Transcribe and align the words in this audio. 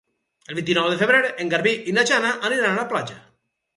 El 0.51 0.55
vint-i-nou 0.59 0.87
de 0.93 0.95
febrer 1.01 1.19
en 1.45 1.51
Garbí 1.53 1.73
i 1.91 1.93
na 1.99 2.07
Jana 2.13 2.33
aniran 2.51 2.69
a 2.71 2.81
la 2.83 2.91
platja. 2.95 3.19